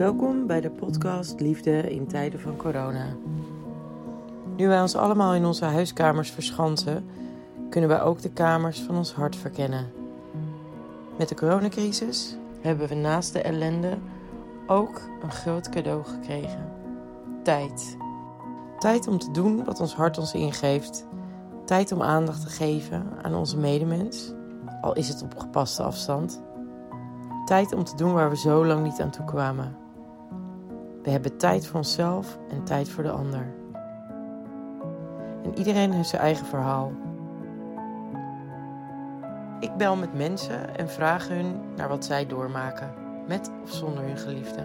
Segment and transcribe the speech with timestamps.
[0.00, 3.06] Welkom bij de podcast Liefde in tijden van corona.
[4.56, 7.04] Nu wij ons allemaal in onze huiskamers verschansen,
[7.70, 9.92] kunnen wij ook de kamers van ons hart verkennen.
[11.18, 13.98] Met de coronacrisis hebben we naast de ellende
[14.66, 16.72] ook een groot cadeau gekregen:
[17.42, 17.96] tijd.
[18.78, 21.06] Tijd om te doen wat ons hart ons ingeeft.
[21.64, 24.32] Tijd om aandacht te geven aan onze medemens,
[24.80, 26.42] al is het op gepaste afstand.
[27.44, 29.88] Tijd om te doen waar we zo lang niet aan toe kwamen.
[31.02, 33.54] We hebben tijd voor onszelf en tijd voor de ander.
[35.42, 36.92] En iedereen heeft zijn eigen verhaal.
[39.60, 42.94] Ik bel met mensen en vraag hun naar wat zij doormaken,
[43.28, 44.62] met of zonder hun geliefde.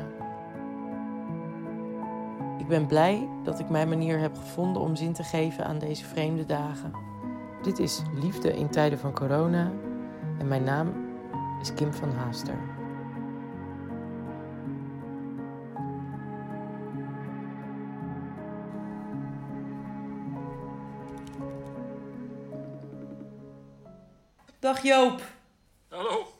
[2.58, 6.06] Ik ben blij dat ik mijn manier heb gevonden om zin te geven aan deze
[6.06, 6.92] vreemde dagen.
[7.62, 9.72] Dit is Liefde in tijden van corona
[10.40, 10.94] en mijn naam
[11.62, 12.75] is Kim van Haaster.
[24.76, 25.22] Dag Joop,
[25.90, 26.34] Hallo,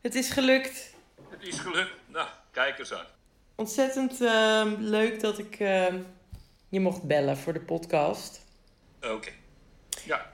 [0.00, 0.94] het is gelukt.
[1.30, 1.94] het is gelukt.
[2.06, 3.06] Nou, kijk eens aan.
[3.54, 6.02] Ontzettend ehm, leuk dat ik ehm,
[6.68, 8.40] je mocht bellen voor de podcast.
[9.02, 9.30] Oké.
[10.04, 10.32] Ja,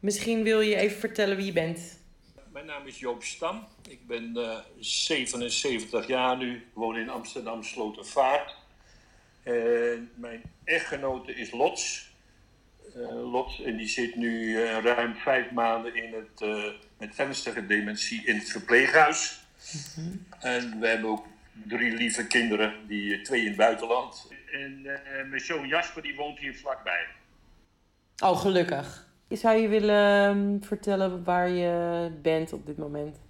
[0.00, 1.98] Misschien wil je even vertellen wie je bent.
[2.52, 3.66] mijn naam is Joop Stam.
[3.88, 6.56] Ik ben eh, 77 jaar nu.
[6.56, 8.56] Ik woon in Amsterdam Slotervaart.
[9.42, 12.10] En mijn echtgenote is Lots.
[12.96, 16.64] Eh, Lots, en die zit nu eh, ruim vijf maanden in het, eh,
[16.98, 19.44] met ernstige dementie in het verpleeghuis.
[20.40, 21.26] En we hebben ook
[21.68, 24.28] drie lieve kinderen, die twee in het buitenland.
[24.52, 27.06] En eh, mijn zoon Jasper, die woont hier vlakbij.
[28.24, 29.06] Oh, gelukkig.
[29.28, 33.20] Zou je willen ehm, vertellen waar je bent op dit moment?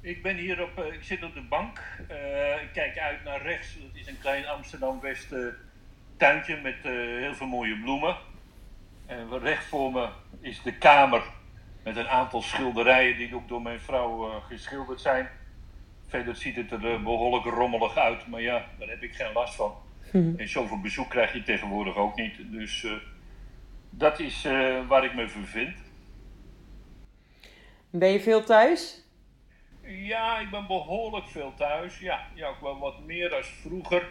[0.00, 1.78] Ik ben hier op, ik zit op de bank.
[2.08, 3.74] Eh, ik kijk uit naar rechts.
[3.80, 5.34] Dat is een klein Amsterdam-West
[6.16, 8.16] tuintje met eh, heel veel mooie bloemen.
[9.08, 10.08] En recht voor me
[10.40, 11.22] is de kamer
[11.82, 15.28] met een aantal schilderijen die ook door mijn vrouw eh, geschilderd zijn.
[16.06, 19.54] Verder ziet het er eh, behoorlijk rommelig uit, maar ja, daar heb ik geen last
[19.54, 19.74] van.
[20.12, 22.34] En zoveel bezoek krijg je tegenwoordig ook niet.
[22.52, 22.92] Dus eh,
[23.90, 24.42] dat is
[24.88, 25.76] waar ik me bevind.
[27.90, 29.04] Ben je veel thuis?
[29.82, 31.98] Ja, ik ben behoorlijk veel thuis.
[31.98, 34.08] Ja, ja ook wel wat meer dan vroeger.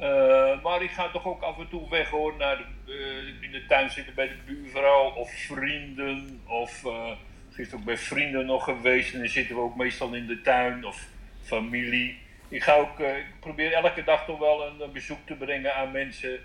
[0.00, 3.50] Eh, maar ik ga toch ook af en toe weg hoor, naar de, eh, in
[3.50, 6.40] de tuin zitten bij de buurvrouw of vrienden.
[6.46, 7.10] Of uh,
[7.50, 10.84] gisteren ook bij vrienden nog geweest en dan zitten we ook meestal in de tuin
[10.84, 11.06] of
[11.42, 12.18] familie.
[12.48, 15.74] Ik, ga ook, eh, ik probeer elke dag toch wel een, eh, bezoek te brengen
[15.74, 16.40] aan mensen.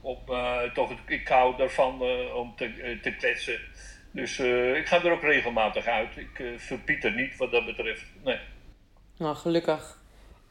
[0.00, 3.60] Op, eh, toch, ik hou eh, om te, eh, te kletsen.
[4.10, 6.16] Dus eh, ik ga er ook regelmatig uit.
[6.16, 8.04] Ik verpiet er niet wat dat betreft.
[8.24, 8.38] Nee.
[9.18, 10.01] Nou, gelukkig.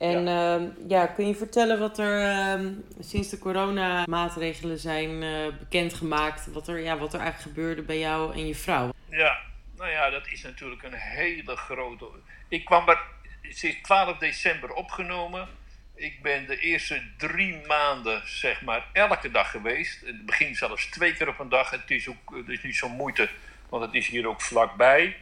[0.02, 6.52] En ja, ja kun je vertellen wat er ehm, sinds de coronamaatregelen zijn eh, bekendgemaakt,
[6.52, 8.94] wat er, ja, wat er eigenlijk gebeurde bij jou en je vrouw?
[9.10, 9.38] Ja,
[9.78, 12.06] nou ja, dat is natuurlijk een hele grote.
[12.48, 13.02] Ik kwam er
[13.42, 15.48] sinds 12 december opgenomen.
[15.96, 20.02] Ik ben de eerste drie maanden, zeg maar, elke dag geweest.
[20.02, 21.70] In het begin zelfs twee keer op een dag.
[21.70, 23.30] Het is, ook, het is niet zo'n moeite,
[23.70, 25.16] want het is hier ook vlakbij.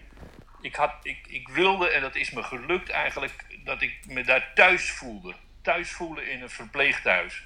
[0.62, 4.52] Ik, had, ik, ik wilde, en dat is me gelukt eigenlijk, dat ik me daar
[4.54, 5.34] thuis voelde.
[5.62, 7.44] Thuis voelen in een verpleeghuis.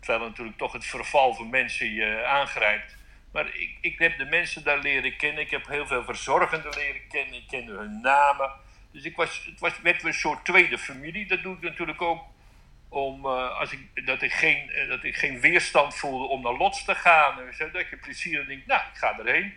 [0.00, 2.96] Terwijl natuurlijk toch het verval van mensen je aangrijpt.
[3.32, 5.42] Maar ik, ik heb de mensen daar leren kennen.
[5.42, 7.34] Ik heb heel veel verzorgenden leren kennen.
[7.34, 8.50] Ik kende hun namen.
[8.92, 11.26] Dus ik was, het was, werd een soort tweede familie.
[11.26, 12.24] Dat doe ik natuurlijk ook
[12.88, 16.56] om, uh, als ik, dat, ik geen, uh, dat ik geen weerstand voelde om naar
[16.56, 17.36] Lots te gaan.
[17.36, 19.54] Dus, uh, dat je plezier denkt, nou, ik ga erheen.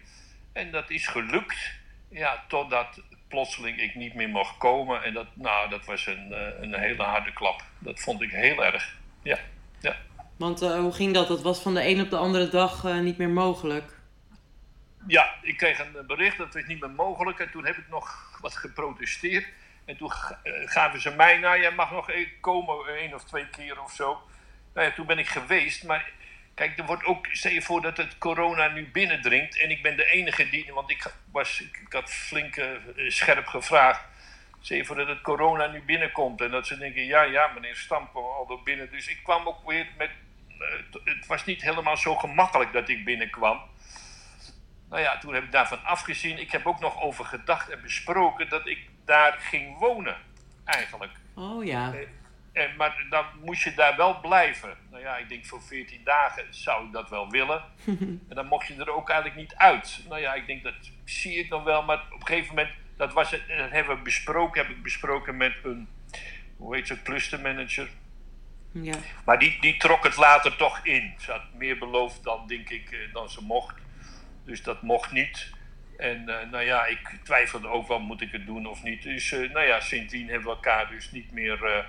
[0.53, 1.79] En dat is gelukt.
[2.11, 5.03] Ja, totdat plotseling ik niet meer mocht komen.
[5.03, 7.63] En dat, nou, dat was een, een hele harde klap.
[7.79, 8.95] Dat vond ik heel erg.
[9.23, 9.39] Ja,
[9.79, 9.95] ja.
[10.37, 11.27] Want uh, hoe ging dat?
[11.27, 13.99] Dat was van de een op de andere dag uh, niet meer mogelijk.
[15.07, 17.39] Ja, ik kreeg een bericht dat het niet meer mogelijk.
[17.39, 19.45] En toen heb ik nog wat geprotesteerd.
[19.85, 20.11] En toen
[20.65, 22.11] gaven ze mij, nou, jij mag nog
[22.41, 24.21] komen, één of twee keer of zo.
[24.73, 25.83] Nou ja, toen ben ik geweest.
[25.83, 26.11] Maar
[26.55, 29.59] kijk, er wordt ook, stel je voor dat het corona nu binnendringt.
[29.59, 32.61] En ik ben de enige die, want ik, was, ik, had flink
[32.95, 34.01] scherp gevraagd.
[34.61, 36.41] Stel je voor dat het corona nu binnenkomt.
[36.41, 38.91] En dat ze denken, ja, ja, meneer Stam kwam al door binnen.
[38.91, 40.09] Dus ik kwam ook weer met,
[41.03, 43.61] het was niet helemaal zo gemakkelijk dat ik binnenkwam.
[44.89, 46.39] Nou ja, toen heb ik daarvan afgezien.
[46.39, 50.17] Ik heb ook nog over gedacht en besproken dat ik daar ging wonen,
[50.65, 51.11] eigenlijk.
[51.35, 51.93] Oh ja.
[52.51, 54.77] Eh, en, maar dan moest je daar wel blijven.
[54.89, 57.63] Nou ja, ik denk voor 14 dagen zou ik dat wel willen.
[58.29, 60.03] en dan mocht je er ook eigenlijk niet uit.
[60.09, 60.73] Nou ja, ik denk dat
[61.05, 61.83] zie ik dan wel.
[61.83, 65.37] Maar op een gegeven moment, dat, was het, dat hebben we besproken, heb ik besproken
[65.37, 65.89] met een,
[66.57, 67.89] hoe heet ze, clustermanager.
[68.71, 68.95] Ja.
[69.25, 71.13] Maar die, die trok het later toch in.
[71.19, 73.75] Ze had meer beloofd dan, denk ik, eh, dan ze mocht.
[74.45, 75.51] Dus dat mocht niet.
[75.97, 79.03] En uh, nou ja, ik twijfelde ook wel, moet ik het doen of niet.
[79.03, 81.85] Dus uh, nou ja, sindsdien hebben we elkaar dus niet meer uh,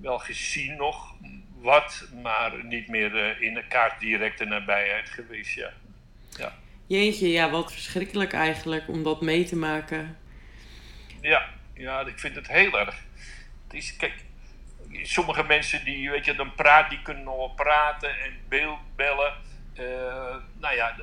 [0.00, 1.14] wel gezien nog
[1.60, 5.72] wat, maar niet meer in elkaar directe nabijheid geweest, ja.
[6.38, 6.52] ja.
[6.86, 10.18] Jeetje, ja, wat verschrikkelijk eigenlijk om dat mee te maken.
[11.20, 12.94] Ja, ja, ik vind het heel erg.
[13.64, 14.14] Het is, kijk,
[15.02, 19.34] sommige mensen die, weet je, dan praat, die kunnen nog wel praten en beeldbellen.
[19.74, 19.84] Uh,
[20.60, 20.96] nou ja,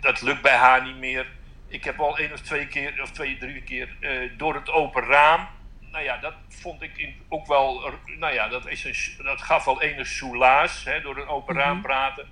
[0.00, 1.26] dat lukt bij haar niet meer.
[1.68, 5.04] Ik heb al één of twee keer, of twee, drie keer uh, door het open
[5.04, 5.48] raam.
[5.96, 9.64] Nou ja, dat vond ik in, ook wel, nou ja, dat, is een, dat gaf
[9.64, 12.28] wel ene soelaas, hè, door een open raam praten.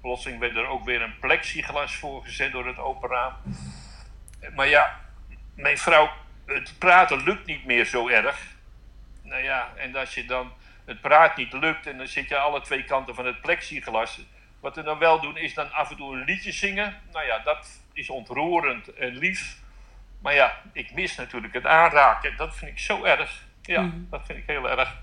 [0.00, 3.34] Plotseling werd er ook weer een plexiglas voor gezet door het open raam.
[4.54, 5.00] Maar ja,
[5.54, 6.10] mijn vrouw,
[6.46, 8.46] het praten lukt niet meer zo erg.
[9.22, 10.52] Nou ja, en als je dan
[10.84, 14.20] het praat niet lukt en dan zit je alle twee kanten van het plexiglas.
[14.60, 17.00] Wat we dan wel doen is dan af en toe een liedje zingen.
[17.12, 19.59] Nou ja, dat is ontroerend en lief.
[20.22, 22.36] Maar ja, ik mis natuurlijk het aanraken.
[22.36, 23.42] Dat vind ik zo erg.
[23.62, 24.06] Ja, mm.
[24.10, 24.96] dat vind ik heel erg.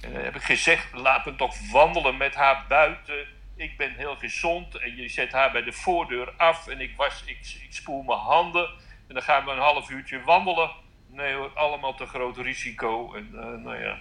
[0.00, 3.26] En dan heb ik gezegd, laat me toch wandelen met haar buiten.
[3.56, 7.22] Ik ben heel gezond en je zet haar bij de voordeur af en ik, was,
[7.26, 8.68] ik, ik spoel mijn handen.
[9.08, 10.70] En dan gaan we een half uurtje wandelen.
[11.06, 13.14] Nee hoor, allemaal te groot risico.
[13.14, 13.98] En uh, nou ja,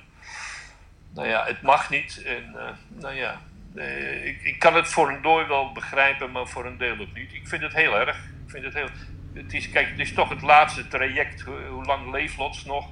[1.13, 2.23] nou ja, het mag niet.
[2.23, 3.41] En uh, nou ja,
[3.75, 7.13] uh, ik, ik kan het voor een dooi wel begrijpen, maar voor een deel ook
[7.13, 7.33] niet.
[7.33, 8.17] Ik vind het heel erg.
[8.17, 8.89] Ik vind het heel...
[9.33, 11.41] Het is, kijk, het is toch het laatste traject.
[11.41, 12.89] Hoe lang leeft Lots nog?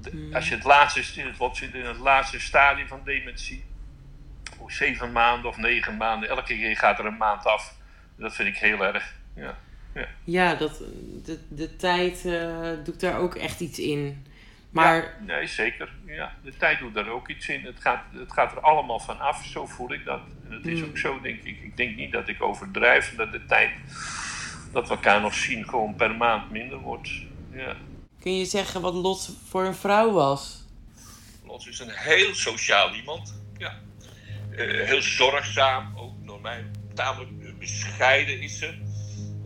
[0.00, 3.64] De, als je het laatste in het lot zit, in het laatste stadium van dementie.
[4.58, 7.74] Hoe zeven maanden of negen maanden, elke keer gaat er een maand af.
[8.16, 9.14] Dat vind ik heel erg.
[9.34, 9.58] Ja.
[9.94, 10.82] Ja, ja dat,
[11.24, 14.26] de, de tijd uh, doet daar ook echt iets in.
[14.70, 14.96] Maar...
[14.96, 15.88] Ja, nee, zeker.
[16.06, 17.64] Ja, de tijd doet daar ook iets in.
[17.64, 20.20] Het gaat, het gaat er allemaal van af, zo voel ik dat.
[20.44, 21.62] En het is ook zo, denk ik.
[21.62, 23.70] Ik denk niet dat ik overdrijf, dat de tijd
[24.72, 27.10] dat we elkaar nog zien gewoon per maand minder wordt.
[27.52, 27.76] Ja.
[28.20, 30.64] Kun je zeggen wat Lot voor een vrouw was?
[31.46, 33.34] Lot is een heel sociaal iemand.
[33.58, 33.78] Ja.
[34.50, 36.64] Uh, heel zorgzaam, ook door mij
[36.94, 38.74] tamelijk bescheiden is ze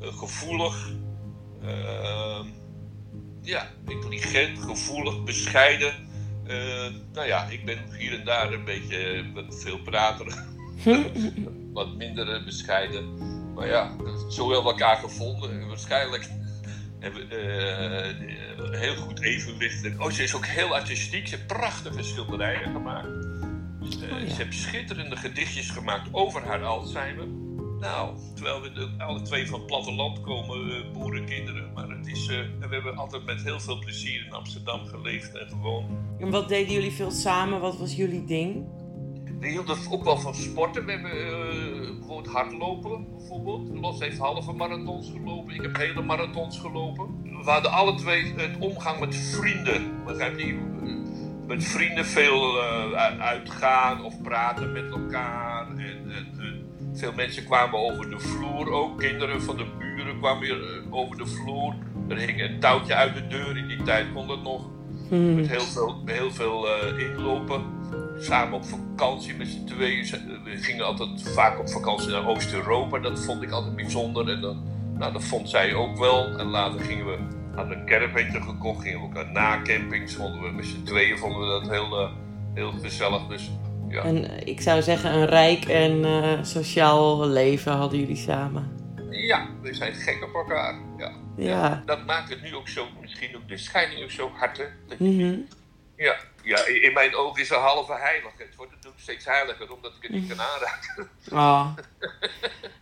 [0.00, 0.90] gevoelig,
[1.64, 2.40] uh,
[3.42, 5.94] ja, intelligent, gevoelig, bescheiden.
[6.46, 10.44] Uh, nou ja, ik ben hier en daar een beetje veel prater,
[11.72, 13.18] wat minder bescheiden.
[13.54, 13.96] Maar ja,
[14.28, 16.28] zo hebben we elkaar gevonden en waarschijnlijk
[17.00, 18.14] hebben we
[18.58, 19.98] uh, heel goed evenwicht.
[19.98, 23.06] Oh, ze is ook heel artistiek, ze heeft prachtige schilderijen gemaakt.
[23.06, 24.28] Uh, oh, ja.
[24.28, 27.26] Ze heeft schitterende gedichtjes gemaakt over haar Alzheimer.
[27.80, 31.72] Nou, terwijl we de, alle twee van het platteland komen, uh, boerenkinderen.
[31.72, 35.48] Maar het is, uh, we hebben altijd met heel veel plezier in Amsterdam geleefd en
[35.48, 35.90] gewoond.
[36.18, 37.60] En wat deden jullie veel samen?
[37.60, 38.66] Wat was jullie ding?
[39.44, 40.84] We hielden ook wel van sporten.
[40.84, 43.68] We hebben uh, bijvoorbeeld hardlopen, bijvoorbeeld.
[43.80, 45.54] Los heeft halve marathons gelopen.
[45.54, 47.22] Ik heb hele marathons gelopen.
[47.22, 50.04] We hadden alle twee het omgang met vrienden.
[50.04, 50.58] Begrijp je?
[51.46, 52.60] Met vrienden veel
[53.18, 55.68] uitgaan of praten met elkaar.
[55.68, 56.64] En, en
[56.94, 58.98] veel mensen kwamen over de vloer ook.
[58.98, 61.74] Kinderen van de buren kwamen weer over de vloer.
[62.08, 63.56] Er hing een touwtje uit de deur.
[63.56, 64.62] In die tijd kon dat nog.
[65.08, 65.34] Hmm.
[65.34, 67.82] Met heel veel, heel veel uh, inlopen.
[68.18, 70.06] Samen op vakantie met z'n tweeën.
[70.44, 72.98] We gingen altijd vaak op vakantie naar Oost-Europa.
[72.98, 74.28] Dat vond ik altijd bijzonder.
[74.28, 74.62] En dan,
[74.98, 76.38] nou, dat vond zij ook wel.
[76.38, 77.18] En later gingen we,
[77.54, 78.82] hadden een caravantje gekocht.
[78.82, 80.14] Gingen we ook naar nacampings.
[80.14, 82.10] Vonden we met z'n tweeën vonden we dat heel, uh,
[82.54, 83.26] heel gezellig.
[83.26, 83.50] Dus
[83.88, 84.02] ja.
[84.02, 88.72] En ik zou zeggen, een rijk en uh, sociaal leven hadden jullie samen.
[89.10, 90.74] Ja, we zijn gek op elkaar.
[90.98, 91.12] Ja.
[91.36, 91.48] ja.
[91.48, 91.82] ja.
[91.86, 94.58] Dat maakt het nu ook zo, misschien ook de scheiding ook zo hard.
[94.58, 94.64] Hè?
[94.98, 95.46] Mm -hmm.
[95.96, 98.32] Ja, ja, in mijn ogen is een halve heilig.
[98.36, 101.10] Het wordt natuurlijk steeds heiliger omdat ik het niet kan aanraken.
[101.32, 101.76] Oh.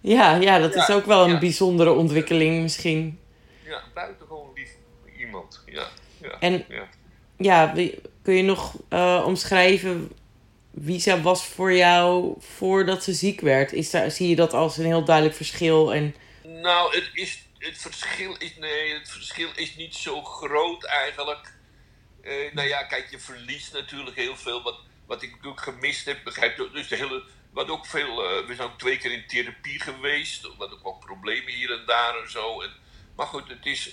[0.00, 3.20] ja, ja, dat ja, is ook wel een bijzondere ontwikkeling misschien.
[3.64, 4.70] Ja, buitengewoon lief
[5.18, 5.62] iemand.
[5.66, 5.86] Ja,
[6.20, 6.64] ja, en
[7.36, 7.72] ja.
[8.22, 10.10] kun je nog uh, omschrijven
[10.72, 13.72] wie zij was voor jou voordat ze ziek werd?
[13.72, 15.94] Is daar, zie je dat als een heel duidelijk verschil?
[15.94, 16.14] En...
[16.42, 21.54] Nou, het, is, het, verschil is, nee, het verschil is niet zo groot eigenlijk.
[22.22, 24.62] Uh, nou ja, kijk, je verliest natuurlijk heel veel.
[24.62, 26.70] Wat, wat ik ook gemist heb, begrijp je?
[26.72, 30.56] Dus de hele, wat ook veel, uh, we zijn ook twee keer in therapie geweest.
[30.56, 32.60] Wat ook wel problemen hier en daar en zo.
[32.60, 32.70] En,
[33.16, 33.92] maar goed, het is, uh,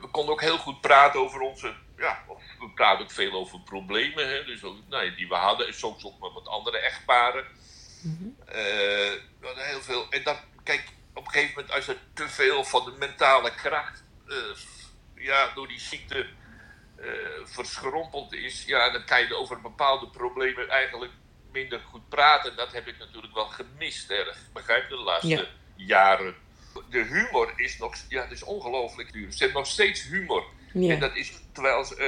[0.00, 2.24] we konden ook heel goed praten over onze ja,
[2.58, 5.66] we praten ook veel over problemen, hè, dus ook, nou, die we hadden.
[5.66, 7.44] En soms ook met wat andere echtparen.
[8.04, 8.14] Uh,
[8.46, 10.10] we hadden heel veel.
[10.10, 14.04] En dan, kijk, op een gegeven moment, als er te veel van de mentale kracht,
[15.14, 16.26] ja, door die ziekte,
[17.44, 21.12] verschrompeld is, ja, dan kan je over bepaalde problemen eigenlijk
[21.52, 22.56] minder goed praten.
[22.56, 24.38] Dat heb ik natuurlijk wel gemist erg.
[24.52, 26.34] Begrijp je, de laatste jaren.
[26.90, 29.08] De humor is nog, ja, het is ongelooflijk.
[29.10, 30.44] Ze hebben nog steeds humor.
[30.74, 32.02] En dat is terwijl ze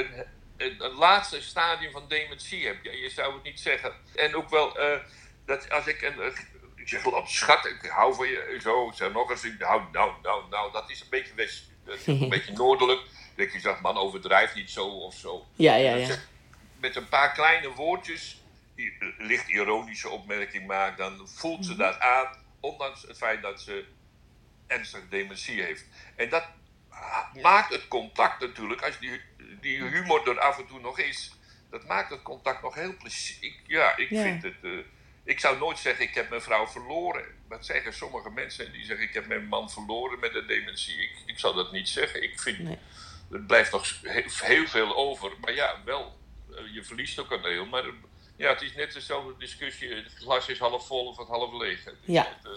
[0.56, 2.84] een, een, laatste stadium van dementie heb.
[2.84, 3.92] Ja, je zou het niet zeggen.
[4.14, 4.98] En ook wel, uh,
[5.46, 6.32] dat als ik een,
[6.76, 10.48] ik zeg wel, schat, ik hou van je, zo, zeg nog eens, nou, nou, nou,
[10.50, 11.70] nou, dat is een beetje west,
[12.06, 13.00] een beetje noordelijk.
[13.36, 15.46] Dat je zegt, man, overdrijf niet zo of zo.
[15.54, 16.16] Ja, ja, ja.
[16.80, 18.42] Met een paar kleine woordjes,
[18.74, 21.80] die licht ironische opmerking maakt, dan voelt ze mhm.
[21.80, 23.84] dat aan, ondanks het feit dat ze
[24.66, 25.84] ernstig dementie heeft.
[26.16, 26.44] En dat
[27.42, 29.20] maakt het contact natuurlijk, als die,
[29.60, 31.32] die humor er af en toe nog is,
[31.70, 33.54] dat maakt het contact nog heel plezier.
[33.66, 34.54] Ja, ik vind het.
[34.62, 34.78] Uh,
[35.24, 37.24] ik zou nooit zeggen, ik heb mijn vrouw verloren.
[37.48, 41.02] Dat zeggen sommige mensen die zeggen, ik heb mijn man verloren met de dementie.
[41.02, 42.22] Ik, ik zou dat niet zeggen.
[42.22, 42.78] Ik vind, nee.
[43.32, 43.86] Er blijft nog
[44.40, 45.32] heel, veel over.
[45.40, 46.18] Maar ja, wel,
[46.50, 47.66] eh, je verliest ook een deel.
[47.66, 47.84] Maar
[48.36, 49.94] ja, het is net dezelfde discussie.
[49.94, 51.84] Het glas is half vol of het half leeg.
[51.84, 52.26] Het ja.
[52.26, 52.50] Eh,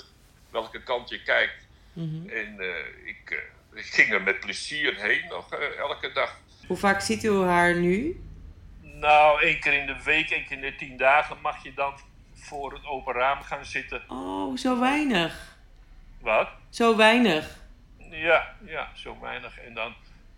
[0.51, 1.67] welke kant je kijkt.
[1.93, 2.29] Mhm.
[2.29, 6.39] En uh, ik, ik, ging er met plezier heen nog elke dag.
[6.67, 8.23] Hoe vaak ziet u haar nu?
[8.81, 11.93] Nou, één keer in de week, één keer in de tien dagen mag je dan
[12.33, 14.03] voor het open raam gaan zitten.
[14.07, 15.57] Oh, zo weinig.
[16.19, 16.49] Wat?
[16.69, 17.59] Zo weinig.
[18.09, 19.59] Ja, ja, zo weinig.
[19.59, 19.95] En dan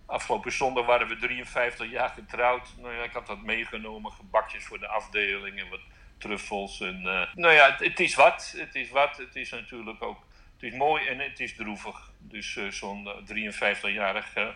[0.08, 2.74] afgelopen zondag waren we 53 jaar getrouwd.
[2.78, 5.80] Nou ja, ik had dat meegenomen, gebakjes voor de afdeling en wat
[6.18, 6.82] truffels.
[6.82, 8.54] En, uh, nou ja, het, het, is wat.
[8.58, 9.18] Het is wat.
[9.18, 10.26] Het is natuurlijk ook.
[10.54, 12.12] Het is mooi en het is droevig.
[12.20, 14.48] Dus uh, zo'n 53-jarig uh,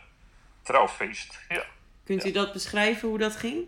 [0.62, 1.46] trouwfeest.
[1.50, 1.64] Ja.
[2.04, 3.68] Kunt u dat beschrijven hoe dat ging?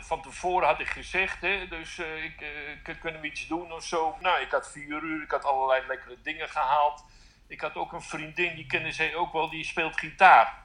[0.00, 4.16] van tevoren had ik gezegd, hè, dus ik, kunnen we iets doen of zo.
[4.20, 7.04] Nou, ik had vier uur, ik had allerlei lekkere dingen gehaald.
[7.46, 10.61] Ik had ook een vriendin, die kende zij ook wel, die speelt gitaar.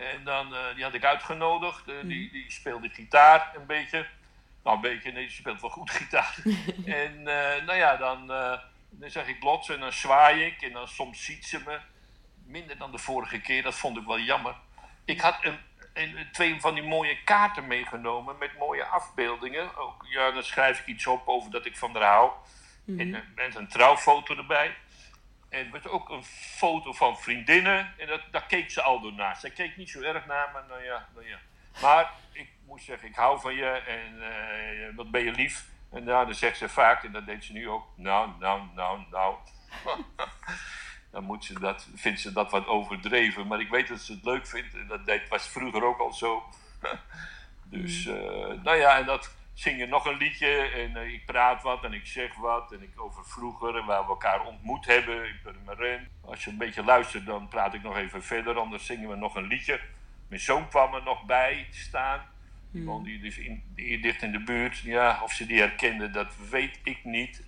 [0.00, 2.32] En dan, uh, die had ik uitgenodigd, die, mhm.
[2.32, 4.06] die speelde gitaar een beetje.
[4.64, 6.36] Nou, een beetje, nee, die speelt wel goed gitaar.
[6.84, 8.26] en nou ja, dan,
[8.90, 11.78] dan zeg ik plots en dan zwaai ik en dan soms ziet ze me.
[12.44, 14.54] Minder dan de vorige keer, dat vond ik wel jammer.
[15.04, 15.58] Ik had een
[15.92, 19.76] en twee van die mooie kaarten meegenomen met mooie afbeeldingen.
[19.76, 22.30] Ook, ja, dan schrijf ik iets op over dat ik van haar hou.
[22.84, 24.76] Mm En met een trouwfoto erbij.
[25.50, 27.94] En met ook een foto van vriendinnen.
[27.98, 29.40] En dat, daar keek ze al door naast.
[29.40, 30.60] Zij keek niet zo erg naar me.
[30.68, 31.38] Nou ja, nou ja.
[31.82, 35.68] Maar ik moet zeggen, ik hou van je en uh, wat ben je lief.
[35.92, 37.86] En dan zegt ze vaak, en dat deed ze nu ook.
[37.96, 39.34] Nou, nou, nou, nou.
[41.12, 43.46] dan moet ze dat, vindt ze dat wat overdreven.
[43.46, 44.74] Maar ik weet dat ze het leuk vindt.
[44.74, 46.44] En dat deed, was vroeger ook al zo.
[47.64, 48.14] dus, uh,
[48.62, 50.58] nou ja, en dat zing je nog een liedje.
[50.58, 52.72] En uh, ik praat wat en ik zeg wat.
[52.72, 56.08] En ik over vroeger en waar we elkaar ontmoet hebben in Purmerend.
[56.24, 58.58] Als je een beetje luistert, dan praat ik nog even verder.
[58.58, 59.80] Anders zingen we nog een liedje.
[60.28, 62.28] Mijn zoon kwam er nog bij staan.
[62.70, 64.78] Die woonde hier dus in, hier dicht in de buurt.
[64.78, 67.42] Ja, of ze die herkende, dat weet ik niet.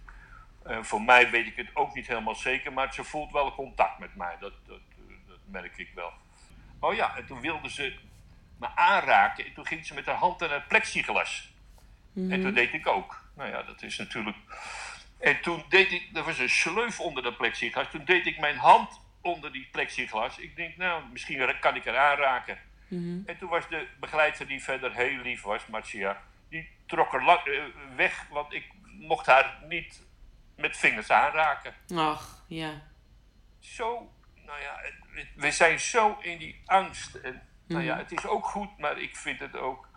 [0.66, 3.98] Uh, voor mij weet ik het ook niet helemaal zeker, maar ze voelt wel contact
[3.98, 4.36] met mij.
[4.40, 4.80] Dat, dat,
[5.26, 6.12] dat merk ik wel.
[6.78, 7.98] Oh ja, en toen wilde ze
[8.58, 9.46] me aanraken.
[9.46, 11.51] En toen ging ze met haar hand naar het plexiglas.
[12.14, 12.54] En toen mhm.
[12.54, 13.22] deed ik ook.
[13.36, 14.36] Nou ja, dat is natuurlijk.
[15.18, 17.90] En toen deed ik, er was een sleuf onder dat plexiglas.
[17.90, 20.38] Toen deed ik mijn hand onder die plexiglas.
[20.38, 22.58] Ik denk, nou, misschien kan ik er aanraken.
[22.88, 27.22] Mm En toen was de begeleidster die verder heel lief was, Marcia, die trok er
[27.22, 27.62] uh,
[27.96, 30.02] weg, want ik mocht haar niet
[30.56, 31.74] met vingers aanraken.
[31.94, 32.82] Ach, ja.
[33.58, 34.12] Zo,
[34.46, 34.80] nou ja,
[35.34, 37.14] we zijn zo in die angst.
[37.14, 38.02] En, Nou ja, mhm.
[38.02, 39.88] het is ook goed, maar ik vind het ook.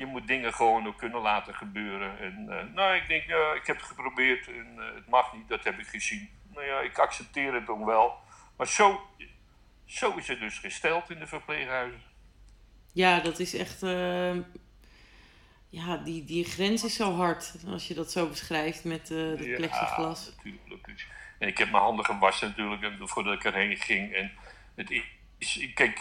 [0.00, 2.18] Je moet dingen gewoon ook kunnen laten gebeuren.
[2.18, 5.48] En, uh, nou, ik denk, ja, ik heb het geprobeerd en uh, het mag niet,
[5.48, 6.28] dat heb ik gezien.
[6.54, 8.18] Nou ja, ik accepteer het dan wel.
[8.56, 9.00] Maar zo,
[9.84, 12.02] zo is het dus gesteld in de verpleeghuizen.
[12.92, 13.82] Ja, dat is echt.
[13.82, 14.36] Uh,
[15.68, 19.54] ja, die, die grens is zo hard als je dat zo beschrijft met uh, het
[19.54, 20.32] plexiglas.
[20.42, 21.06] Ja, natuurlijk.
[21.38, 24.14] En ik heb mijn handen gewassen natuurlijk voordat ik erheen ging.
[24.14, 24.32] En
[24.74, 25.02] het
[25.38, 26.00] is, kijk,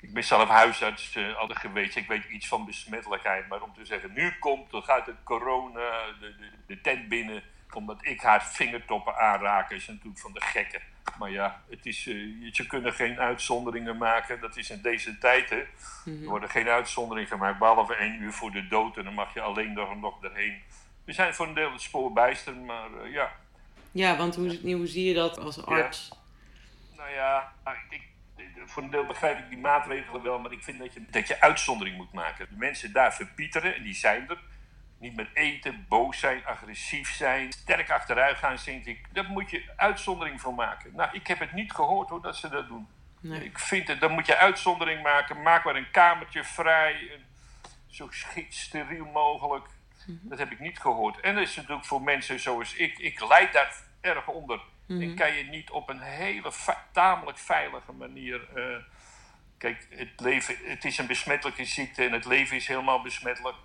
[0.00, 1.96] ik ben zelf huisarts uh, altijd geweest.
[1.96, 3.48] Ik weet iets van besmettelijkheid.
[3.48, 7.42] Maar om te zeggen, nu komt, dan gaat het corona de, de, de tent binnen.
[7.72, 10.80] Omdat ik haar vingertoppen aanraken, is natuurlijk van de gekken.
[11.18, 14.40] Maar ja, het is, uh, ze kunnen geen uitzonderingen maken.
[14.40, 15.62] Dat is in deze tijd, hè.
[16.04, 16.22] Mhm.
[16.22, 18.96] Er worden geen uitzonderingen gemaakt, behalve één uur voor de dood.
[18.96, 20.62] En dan mag je alleen nog, nog erheen.
[21.04, 23.32] We zijn voor een deel het spoor bijster, maar uh, ja.
[23.90, 26.10] Ja, want hoe, hoe zie je dat als arts?
[26.96, 27.52] Nou ja,
[27.90, 28.07] ik,
[28.68, 31.40] voor een deel begrijp ik die maatregelen wel, maar ik vind dat je, dat je
[31.40, 32.48] uitzondering moet maken.
[32.50, 34.38] De mensen daar verpieteren, en die zijn er.
[34.98, 39.06] Niet meer eten, boos zijn, agressief zijn, sterk achteruit gaan, vind ik.
[39.12, 40.94] Daar moet je uitzondering voor maken.
[40.94, 42.88] Nou, ik heb het niet gehoord hoor, dat ze dat doen.
[43.20, 43.44] Nee.
[43.44, 45.42] Ik vind het, dan moet je uitzondering maken.
[45.42, 47.20] Maak maar een kamertje vrij.
[47.86, 48.08] zo
[48.48, 49.66] steriel mogelijk.
[50.06, 50.28] Mhm.
[50.28, 51.20] Dat heb ik niet gehoord.
[51.20, 52.98] En dat is natuurlijk voor mensen zoals ik.
[52.98, 54.60] Ik leid daar erg onder.
[54.88, 55.02] Mhm.
[55.02, 56.52] En kan je niet op een hele
[56.92, 58.48] tamelijk veilige manier.
[58.54, 58.82] eh,
[59.58, 63.56] kijk, het, leven, het is een besmettelijke ziekte en het leven is helemaal besmettelijk.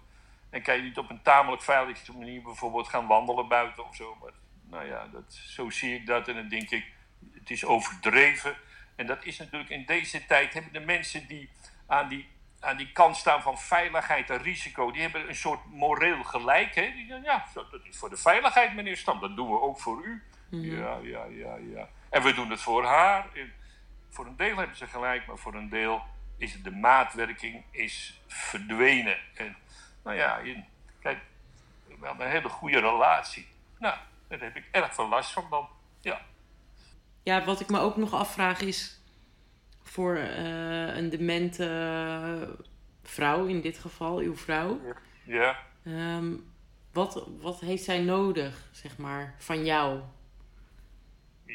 [0.50, 4.18] En kan je niet op een tamelijk veilige manier bijvoorbeeld gaan wandelen buiten of zo.
[4.22, 4.32] Maar
[4.70, 6.92] nou ja, dat, zo zie ik dat en dan denk ik,
[7.34, 8.56] het is overdreven.
[8.96, 11.50] En dat is natuurlijk in deze tijd, hebben de mensen die
[11.88, 16.24] aan die, aan die kant staan van veiligheid en risico, die hebben een soort moreel
[16.24, 16.76] gelijk.
[16.76, 16.92] Hè?
[16.92, 20.24] Die ja, dat is voor de veiligheid, meneer Stam, dat doen we ook voor u.
[20.50, 21.90] Ja, ja, ja, ja.
[22.10, 23.28] En we doen het voor haar.
[23.34, 23.52] En
[24.10, 26.02] voor een deel hebben ze gelijk, maar voor een deel
[26.38, 29.18] is de maatwerking is verdwenen.
[29.36, 29.56] En
[30.04, 30.64] nou ja, je-
[31.00, 31.18] kijk,
[32.00, 33.48] we hadden een hele goede relatie.
[33.80, 33.96] Nou,
[34.28, 35.68] daar heb ik erg veel last van dan.
[36.02, 36.22] Ja.
[37.24, 39.02] Ja, wat ik me ook nog afvraag is
[39.84, 42.56] voor eh, een demente
[43.04, 44.80] vrouw, in dit geval uw vrouw.
[45.24, 45.58] Ja.
[45.86, 46.34] Ehm,
[46.92, 50.02] wat, wat heeft zij nodig, zeg maar, van jou?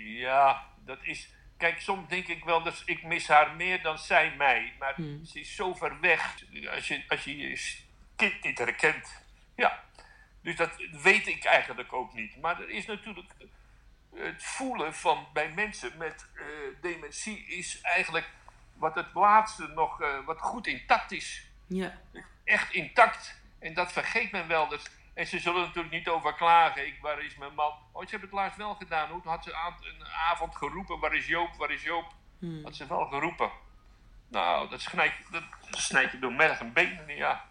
[0.04, 1.28] Ja, dat is.
[1.56, 4.72] Kijk, soms denk ik wel dat ik mis haar meer dan zij mij.
[4.78, 5.24] Maar Hmm.
[5.24, 6.34] ze is zo ver weg.
[6.74, 7.76] Als je, als je je
[8.16, 9.22] kind niet herkent.
[9.56, 9.84] Ja.
[10.42, 10.70] Dus dat
[11.02, 12.36] weet ik eigenlijk ook niet.
[12.40, 13.32] Maar er is natuurlijk.
[14.14, 16.44] Het voelen van bij mensen met eh,
[16.80, 18.30] dementie is eigenlijk
[18.74, 21.98] wat het laatste nog eh, wat goed intact is Ja,
[22.44, 23.40] echt intact.
[23.58, 24.68] En dat vergeet men wel.
[24.68, 24.82] Dus,
[25.18, 26.86] en ze zullen er natuurlijk niet over klagen.
[26.86, 27.72] Ik, waar is mijn man?
[27.92, 29.10] Oh, ze hebben het laatst wel gedaan.
[29.10, 30.98] Hoe had ze aan, een avond geroepen?
[30.98, 31.54] Waar is Joop?
[31.54, 32.12] Waar is Joop?
[32.38, 32.64] Hmm.
[32.64, 33.50] Had ze wel geroepen.
[34.28, 37.16] Nou, dat snijdt, dat je door merg en benen.
[37.16, 37.48] Ja.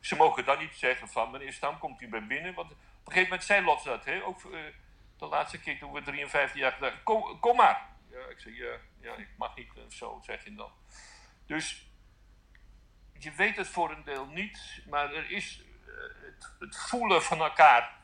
[0.00, 2.54] Ze mogen dan niet zeggen van meneer Stam, komt u bij binnen.
[2.54, 4.04] Want op een gegeven moment zei Lot dat.
[4.04, 4.24] Hè?
[4.24, 4.60] Ook eh,
[5.18, 7.02] de laatste keer toen we 53 jaar gedaan.
[7.02, 7.86] Kom, kom maar.
[8.10, 9.70] Ja, ik zeg ja, ja, ik mag niet.
[9.86, 10.70] of zo zeg je dan.
[11.46, 11.86] Dus
[13.18, 15.65] je weet het voor een deel niet, maar er is eh,
[16.24, 17.94] het, het voelen van elkaar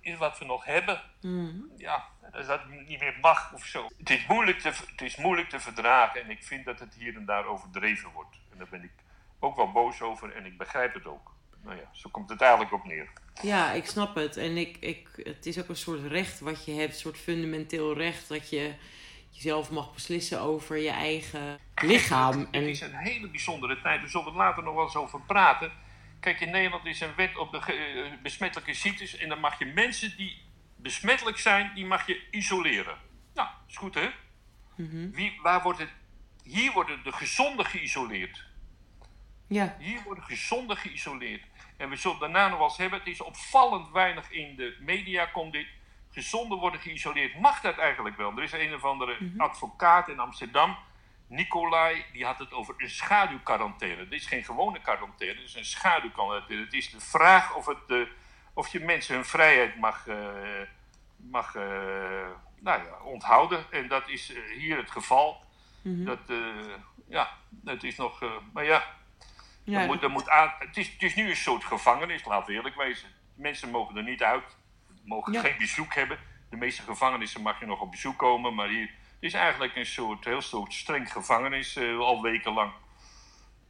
[0.00, 1.00] is wat we nog hebben.
[1.20, 1.70] Hmm.
[1.76, 3.86] Ja, als dat niet meer mag of zo.
[3.98, 7.16] Het is, moeilijk te, het is moeilijk te verdragen en ik vind dat het hier
[7.16, 8.36] en daar overdreven wordt.
[8.52, 8.92] En daar ben ik
[9.38, 11.36] ook wel boos over en ik begrijp het ook.
[11.62, 13.08] Nou ja, zo komt het eigenlijk op neer.
[13.42, 14.36] ja ik snap het.
[14.36, 17.94] En ik, ik, het is ook een soort recht wat je hebt, een soort fundamenteel
[17.94, 18.74] recht dat je
[19.30, 22.38] jezelf mag beslissen over je eigen lichaam.
[22.38, 25.20] Het En is een hele bijzondere tijd, we zullen het later nog wel eens over
[25.20, 25.72] praten.
[26.20, 29.58] Kijk, in Nederland is een wet op de ge- eh, besmettelijke ziektes en dan mag
[29.58, 30.42] je mensen die
[30.76, 32.96] besmettelijk zijn, die mag je isoleren.
[33.34, 34.08] Nou, is goed hè?
[34.76, 35.10] Mhm.
[35.10, 35.90] Wie, waar wordt het,
[36.42, 38.44] hier worden de gezonden geïsoleerd.
[39.48, 41.42] ja, Hier worden gezonden geïsoleerd.
[41.76, 42.98] En we zullen daarna nog wel eens hebben.
[42.98, 45.66] Het is opvallend weinig in de media komt dit.
[46.10, 47.40] Gezonden worden geïsoleerd.
[47.40, 48.36] Mag dat eigenlijk wel?
[48.36, 50.76] Er is een of andere advocaat in Amsterdam.
[51.28, 54.08] Nicolai, die had het over een schaduwquarantaine.
[54.08, 56.64] Dit is geen gewone quarantaine, dit is een schaduwquarantaine.
[56.64, 58.00] Het is de vraag of, het, eh,
[58.52, 60.16] of je mensen hun vrijheid mag, eh,
[61.16, 61.62] mag eh,
[62.60, 63.72] nou ja, onthouden.
[63.72, 65.44] En dat is hier het geval.
[65.82, 66.04] Mhm.
[66.04, 66.18] Dat,
[67.08, 68.22] ja, dat is nog.
[68.52, 68.84] maar ja,
[69.64, 72.52] ja, moet, er moet aan, het, is, het is nu een soort gevangenis, laten we
[72.52, 73.08] eerlijk wezen.
[73.34, 74.56] Mensen mogen er niet uit,
[75.04, 75.40] mogen Ja.
[75.40, 76.18] geen bezoek hebben.
[76.50, 79.86] De meeste gevangenissen mag je nog op bezoek komen, maar hier het is eigenlijk een
[79.86, 82.72] soort, heel soort streng gevangenis, eh, al wekenlang.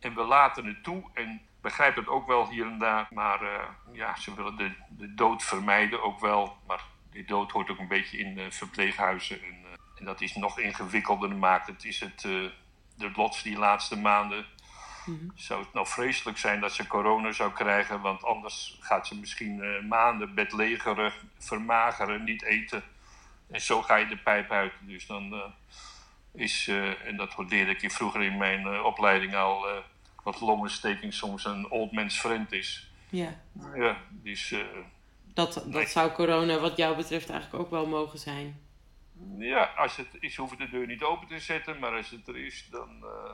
[0.00, 3.08] En we laten het toe en begrijp het ook wel hier en daar.
[3.10, 6.56] Maar eh, ja, ze willen de, de dood vermijden ook wel.
[6.66, 9.42] Maar die dood hoort ook een beetje in verpleeghuizen.
[9.42, 11.66] En, eh, en dat is nog ingewikkelder maakt.
[11.66, 12.20] Het is het,
[12.96, 14.46] de lots die laatste maanden
[15.34, 19.86] zou het nou vreselijk zijn dat ze corona zou krijgen, want anders gaat ze misschien
[19.88, 22.82] maanden bedlegeren, vermageren, niet eten.
[23.50, 24.72] En zo ga je de pijp uit.
[24.80, 25.40] Dus dan eh,
[26.34, 29.66] is, eh, en dat leerde ik vroeger in mijn eh, opleiding al,
[30.24, 32.90] dat longontsteking soms een old man's friend is.
[33.08, 33.40] ja.
[33.74, 34.54] Ja, dus
[35.34, 38.60] Dat, dat zou corona wat jou betreft eigenlijk ook wel mogen zijn.
[39.38, 42.28] ja, als het is, hoef je de deur niet open te zetten, maar als het
[42.28, 43.32] er is, dan, eh,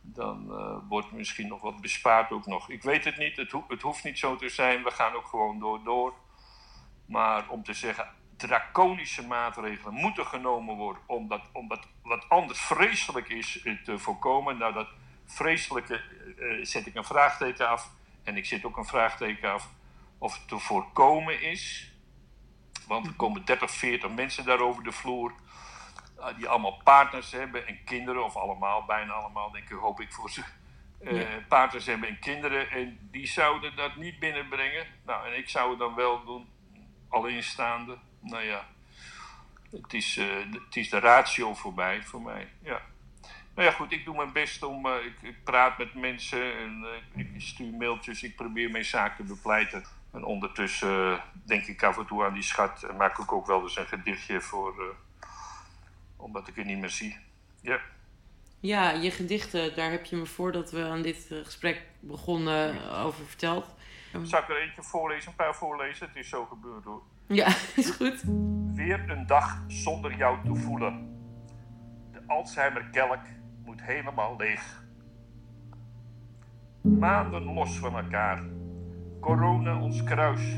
[0.00, 2.70] dan eh, wordt misschien nog wat bespaard ook nog.
[2.70, 5.26] Ik weet het niet, het, ho- het hoeft niet zo te zijn, we gaan ook
[5.26, 6.14] gewoon door, door.
[7.06, 13.62] Maar om te zeggen, draconische maatregelen moeten genomen worden omdat, omdat wat anders vreselijk is
[13.62, 14.58] eh, te voorkomen.
[14.58, 14.88] Nou, dat
[15.24, 15.94] vreselijke
[16.38, 17.90] eh, zet ik een vraagteken af.
[18.24, 19.70] En ik zet ook een vraagteken af
[20.18, 21.92] of het te voorkomen is.
[22.86, 25.34] Want er komen 30, 40 mensen daar over de vloer.
[26.18, 30.12] eh, die allemaal partners hebben en kinderen, of allemaal, bijna allemaal, denk ik, hoop ik
[30.12, 30.42] voor ze.
[31.04, 31.40] eh, Ja.
[31.48, 32.70] Partners hebben en kinderen.
[32.70, 34.86] En die zouden dat niet binnenbrengen.
[35.06, 36.48] Nou, en ik zou het dan wel doen,
[37.08, 37.98] alleenstaande.
[38.24, 38.66] Nou ja,
[39.70, 42.48] het is, eh, de- het is de ratio voorbij voor mij.
[42.62, 42.80] Ja.
[43.54, 44.86] Nou ja, goed, ik doe mijn best om.
[44.86, 46.84] eh, ik, ik praat met mensen en
[47.14, 49.84] eh, ik stuur mailtjes, ik probeer mijn zaak te bepleiten.
[50.12, 53.62] En ondertussen denk ik af en toe aan die schat en maak ik ook wel
[53.62, 54.96] eens een gedichtje voor,
[56.16, 57.18] omdat ik het niet meer zie.
[57.60, 57.80] Ja.
[58.60, 63.66] Ja, je gedichten, daar heb je me voordat we aan dit gesprek begonnen over verteld.
[64.22, 66.06] Zal ik er eentje voorlezen, een paar voorlezen?
[66.06, 67.02] Het is zo gebeurd hoor.
[67.26, 68.22] Ja, is goed.
[68.74, 71.08] Weer een dag zonder jou te voelen.
[72.12, 73.20] De Alzheimer-kelk
[73.64, 74.84] moet helemaal leeg.
[76.80, 78.42] Maanden los van elkaar.
[79.20, 80.56] Corona, ons kruis,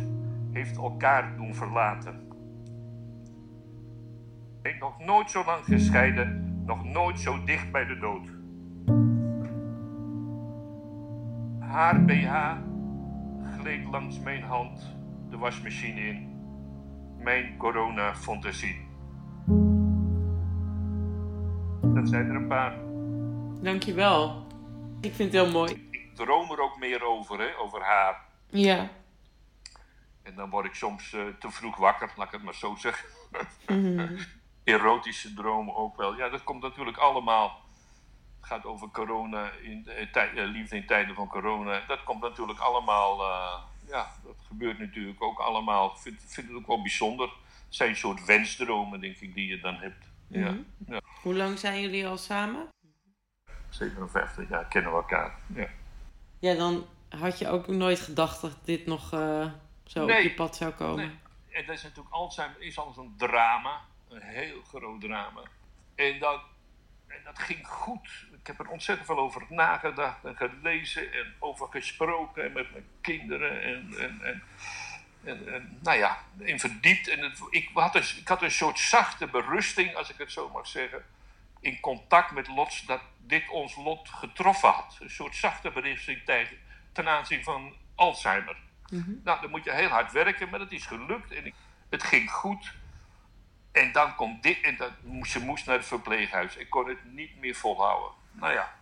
[0.52, 2.28] heeft elkaar doen verlaten.
[4.62, 8.28] Ik nog nooit zo lang gescheiden, nog nooit zo dicht bij de dood.
[11.60, 12.56] Haar BH
[13.58, 14.96] gleed langs mijn hand
[15.30, 16.35] de wasmachine in.
[17.26, 18.88] Mijn corona-fantasie.
[21.94, 22.74] Dat zijn er een paar.
[23.62, 24.46] Dankjewel.
[25.00, 25.88] Ik vind het heel mooi.
[25.90, 28.24] Ik droom er ook meer over, hè, over haar.
[28.50, 28.88] Ja.
[30.22, 33.08] En dan word ik soms uh, te vroeg wakker, laat ik het maar zo zeggen.
[33.66, 34.16] Mm
[34.64, 36.16] Erotische dromen ook wel.
[36.16, 37.60] Ja, dat komt natuurlijk allemaal.
[38.36, 41.80] Het gaat over corona, in, uh, liefde in tijden van corona.
[41.86, 43.20] Dat komt natuurlijk allemaal.
[43.20, 43.54] Uh,
[43.88, 45.90] ja, dat gebeurt natuurlijk ook allemaal.
[45.90, 47.28] Ik vind, vind het ook wel bijzonder.
[47.28, 50.06] Het zijn een soort wensdromen, denk ik, die je dan hebt.
[50.28, 50.92] ja, mhm.
[50.92, 51.00] ja.
[51.22, 52.68] Hoe lang zijn jullie al samen?
[53.68, 55.38] 57 jaar kennen we elkaar.
[55.54, 55.68] Ja.
[56.38, 59.50] ja, dan had je ook nooit gedacht dat dit nog uh,
[59.84, 61.06] zo op je pad zou komen.
[61.06, 61.18] Nee.
[61.50, 65.40] En dat is natuurlijk Alzheimer is al een drama, een heel groot drama.
[65.94, 66.40] En dat,
[67.06, 68.26] en dat ging goed.
[68.46, 72.86] Ik heb er ontzettend veel over nagedacht en gelezen en over gesproken en met mijn
[73.00, 74.42] kinderen en, en, en
[75.26, 77.08] en, en, nou ja, in verdiept.
[77.08, 80.50] En het, ik, had een, ik had een soort zachte berusting, als ik het zo
[80.52, 81.04] mag zeggen,
[81.60, 84.96] in contact met lots dat dit ons lot getroffen had.
[85.00, 86.56] Een soort zachte berusting tegen,
[86.92, 88.56] ten aanzien van Alzheimer.
[88.88, 89.10] Mhm.
[89.24, 91.32] Nou, dan moet je heel hard werken, maar dat is gelukt.
[91.32, 91.52] En
[91.90, 92.74] het ging goed.
[93.72, 96.56] En dan komt dit, en dat, ze moest naar het verpleeghuis.
[96.56, 98.10] Ik kon het niet meer volhouden.
[98.36, 98.72] Nou ja,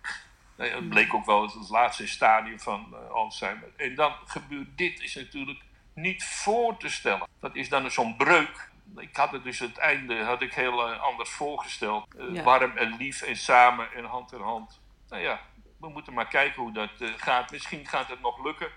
[0.57, 3.69] het bleek ook wel het laatste stadium van uh, Alzheimer.
[3.77, 5.63] En dan gebeurt dit, is natuurlijk
[5.95, 7.29] niet voor te stellen.
[7.41, 8.71] Dat is dan zo'n breuk.
[8.97, 12.07] Ik had het dus het einde had ik heel uh, anders voorgesteld.
[12.17, 14.81] Uh, Warm en lief en samen en hand in hand.
[15.09, 15.41] Nou ja,
[15.81, 17.51] we moeten maar kijken hoe dat gaat.
[17.51, 18.69] Misschien gaat het nog lukken.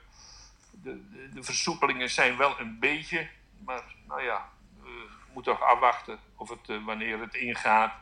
[0.71, 3.29] De, de, de, versoepelingen zijn wel een beetje.
[3.65, 4.49] Maar nou ja,
[4.81, 7.93] we moeten nog afwachten of het, wanneer het ingaat.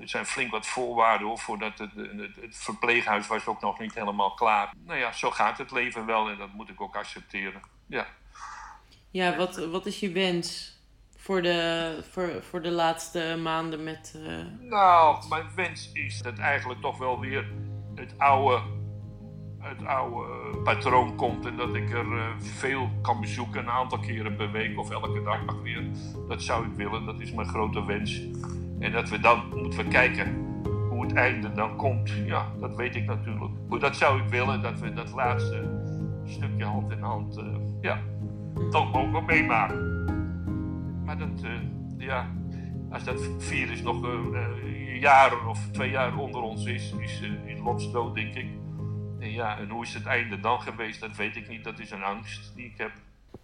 [0.00, 3.94] Er zijn flink wat voorwaarden hoor, voordat het, het, het, verpleeghuis was ook nog niet
[3.94, 4.72] helemaal klaar.
[4.84, 7.60] Nou ja, zo gaat het leven wel en dat moet ik ook accepteren.
[7.86, 8.06] Ja,
[9.10, 10.76] ja wat, wat is je wens
[11.16, 14.14] voor de, voor, voor de laatste maanden met...
[14.16, 14.44] Uh...
[14.60, 17.52] Nou, mijn wens is dat eigenlijk toch wel weer
[17.94, 18.62] het oude,
[19.58, 21.46] het oude patroon komt.
[21.46, 25.22] En dat ik er uh, veel kan bezoeken, een aantal keren per week of elke
[25.22, 25.82] dag weer.
[26.28, 28.20] Dat zou ik willen, dat is mijn grote wens.
[28.78, 30.46] En dat we dan moeten we kijken
[30.88, 32.10] hoe het einde dan komt.
[32.10, 33.52] Ja, dat weet ik natuurlijk.
[33.68, 35.80] Maar dat zou ik willen, dat we dat laatste
[36.24, 37.44] stukje hand in hand, uh,
[37.80, 38.02] ja,
[38.70, 40.04] toch mogen meemaken.
[41.04, 41.50] Maar dat, uh,
[41.98, 42.30] ja,
[42.90, 44.10] als dat virus nog uh,
[44.62, 48.46] een jaar of twee jaar onder ons is, is, is Lots dood, denk ik.
[49.18, 51.64] En ja, en hoe is het einde dan geweest, dat weet ik niet.
[51.64, 52.92] Dat is een angst die ik heb.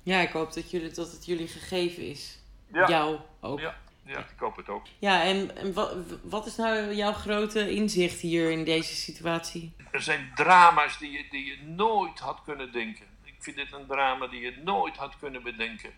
[0.02, 2.42] Ja, ik hoop dat, jullie, dat het jullie gegeven is.
[2.72, 2.88] Ja.
[2.88, 3.60] Jou ook.
[3.60, 4.86] Ja ja, ik hoop het ook.
[4.98, 9.76] Ja, en, en wat, wat is nou jouw grote inzicht hier in deze situatie?
[9.90, 13.06] Er zijn drama's die je, die je nooit had kunnen denken.
[13.22, 15.92] Ik vind dit een drama die je nooit had kunnen bedenken.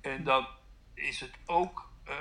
[0.00, 0.46] En dan
[0.94, 2.14] is het ook uh,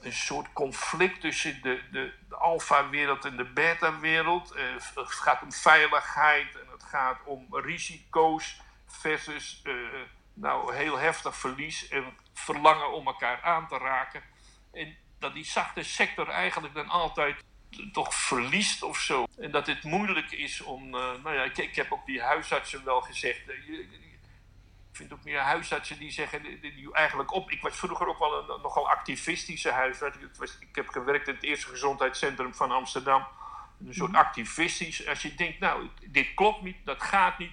[0.00, 4.56] een soort conflict tussen de, de, de alfa-wereld en de beta-wereld.
[4.56, 4.62] Uh,
[4.94, 9.74] het gaat om veiligheid en het gaat om risico's versus uh,
[10.34, 14.22] nou, heel heftig verlies en verlangen om elkaar aan te raken.
[14.72, 17.44] En dat die zachte sector eigenlijk dan altijd
[17.92, 19.26] toch verliest of zo.
[19.38, 20.84] En dat het moeilijk is om.
[20.84, 20.92] Uh,
[21.22, 23.48] nou ja, ik, ik, heb ook die huisartsen wel gezegd.
[23.48, 26.42] Uh, ik vind ook meer huisartsen die zeggen.
[26.42, 27.50] Die, die eigenlijk op.
[27.50, 30.18] Ik was vroeger ook wel een nogal activistische huisarts.
[30.18, 33.26] Ik, was, ik heb gewerkt in het eerste gezondheidscentrum van Amsterdam.
[33.86, 34.20] Een soort mhm.
[34.20, 35.06] activistisch.
[35.06, 37.52] Als je denkt, nou, dit klopt niet, dat gaat niet.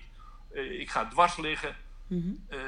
[0.54, 1.76] Uh, ik ga dwars liggen
[2.12, 2.34] Mhm.
[2.50, 2.60] Eh,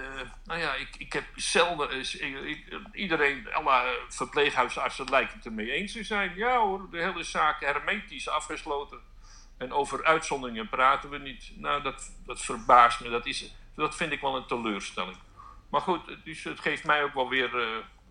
[0.45, 1.89] nou ja, ik, ik heb zelden.
[2.21, 2.57] Uh,
[2.93, 6.35] iedereen, alle verpleeghuisartsen lijken het ermee eens te zijn.
[6.35, 8.99] Ja hoor, de hele zaak hermetisch afgesloten.
[9.57, 11.51] En over uitzonderingen praten we niet.
[11.55, 13.09] Nou, dat, dat verbaast me.
[13.09, 15.17] Dat, is, dat vind ik wel een teleurstelling.
[15.69, 17.67] Maar goed, dus het geeft mij ook wel weer uh,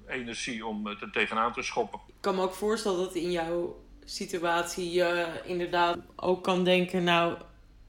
[0.06, 2.00] energie om er tegenaan te schoppen.
[2.06, 7.04] Ik kan me ook voorstellen dat in jouw situatie je inderdaad ook kan denken...
[7.04, 7.36] nou,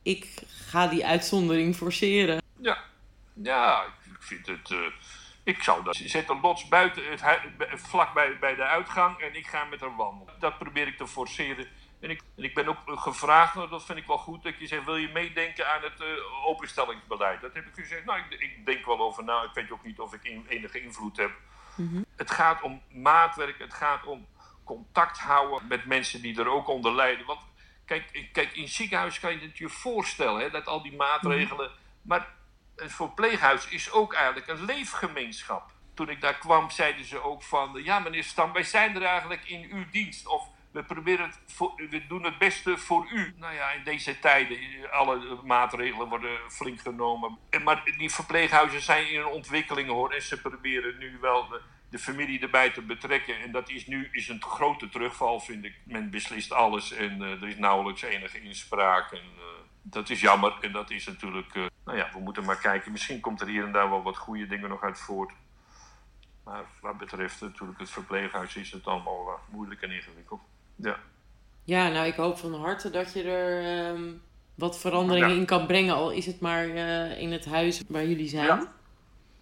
[0.03, 2.41] ik ga die uitzondering forceren.
[2.59, 2.91] Ja,
[3.33, 4.69] ja ik vind het.
[4.69, 4.87] Uh,
[5.43, 5.95] ik zou dat.
[5.95, 7.21] Zet de lots buiten het,
[7.73, 10.33] vlak bij, bij de uitgang en ik ga met haar wandelen.
[10.39, 11.67] Dat probeer ik te forceren.
[11.99, 14.67] En ik, en ik ben ook gevraagd, nou, dat vind ik wel goed, dat je
[14.67, 17.41] zegt: wil je meedenken aan het uh, openstellingsbeleid?
[17.41, 18.05] Dat heb ik gezegd.
[18.05, 19.43] Nou, ik, ik, denk wel over na.
[19.43, 21.31] Ik weet ook niet of ik enige invloed heb.
[21.75, 24.27] Mm Het gaat om maatwerk, het gaat om
[24.63, 27.25] contact houden met mensen die er ook onder lijden.
[27.25, 27.39] Want
[27.85, 31.69] kijk, kijk in ziekenhuis kan je het je voorstellen, hè, dat al die maatregelen.
[31.69, 31.77] Mhm.
[32.01, 32.27] Maar
[32.75, 35.71] een verpleeghuis is ook eigenlijk een leefgemeenschap.
[35.93, 37.79] Toen ik daar kwam, zeiden ze ook van...
[37.83, 40.27] Ja, meneer Stam, wij zijn er eigenlijk in uw dienst.
[40.27, 43.33] Of we, proberen het voor, we doen het beste voor u.
[43.37, 44.57] Nou ja, in deze tijden,
[44.91, 47.37] alle maatregelen worden flink genomen.
[47.63, 50.11] Maar die verpleeghuizen zijn in een ontwikkeling hoor.
[50.11, 53.39] En ze proberen nu wel de, de familie erbij te betrekken.
[53.39, 55.75] En dat is nu is een grote terugval, vind ik.
[55.85, 59.11] Men beslist alles en uh, er is nauwelijks enige inspraak.
[59.11, 59.21] En,
[59.83, 61.55] dat is jammer en dat is natuurlijk...
[61.55, 62.91] Uh, nou ja, we moeten maar kijken.
[62.91, 65.31] Misschien komt er hier en daar wel wat goede dingen nog uit voort.
[66.43, 70.41] Maar wat betreft natuurlijk het verpleeghuis is het allemaal moeilijk en ingewikkeld.
[70.75, 70.99] Ja.
[71.63, 74.21] Ja, nou ik hoop van harte dat je er um,
[74.55, 75.95] wat veranderingen in kan brengen.
[75.95, 76.65] Al is het maar
[77.17, 78.45] in het huis waar jullie zijn.
[78.45, 78.73] Ja.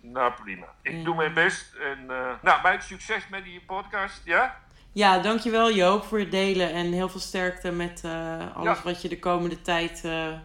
[0.01, 0.67] Nou, prima.
[0.82, 1.73] Ik doe mijn best.
[1.73, 2.06] En
[2.41, 4.63] nou, mijn succes met die podcast, ja?
[4.93, 6.73] Ja, dankjewel Joop voor het delen.
[6.73, 10.39] En heel veel sterkte met uh, alles wat je de komende tijd uh, ja.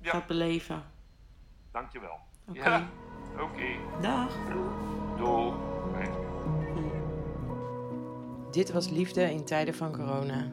[0.00, 0.82] gaat beleven.
[1.72, 2.16] Dankjewel.
[2.48, 2.58] Oké.
[2.58, 2.72] Okay.
[2.72, 2.88] Ja,
[3.32, 3.42] oké.
[3.42, 3.76] Okay.
[4.00, 4.36] Dag.
[5.16, 5.52] Doei.
[8.50, 10.52] Dit was Liefde in tijden van corona.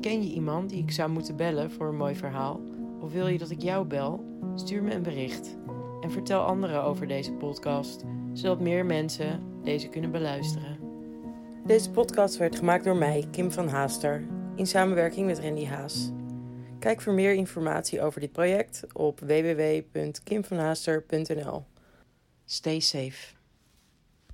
[0.00, 2.60] Ken je iemand die ik zou moeten bellen voor een mooi verhaal?
[3.00, 4.24] Of wil je dat ik jou bel?
[4.54, 5.56] Stuur me een bericht
[6.00, 10.79] en vertel anderen over deze podcast, zodat meer mensen deze kunnen beluisteren.
[11.70, 16.10] Deze podcast werd gemaakt door mij, Kim van Haaster, in samenwerking met Randy Haas.
[16.78, 21.64] Kijk voor meer informatie over dit project op www.kimvanhaaster.nl.
[22.44, 23.39] Stay safe.